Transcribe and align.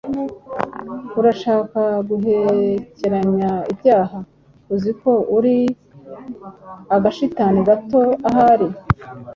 urashaka 1.19 1.81
guhekeranya 2.09 3.51
ibyaha? 3.71 4.19
Uzi 4.73 4.91
ko 5.01 5.11
uri 5.37 5.57
agashitani 6.95 7.59
gato 7.67 8.01
ahari? 8.29 8.67